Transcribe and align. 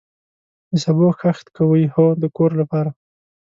د 0.71 0.73
سبو 0.83 1.07
کښت 1.21 1.45
کوئ؟ 1.57 1.83
هو، 1.93 2.05
د 2.21 2.23
کور 2.35 2.51
لپاره 2.61 2.89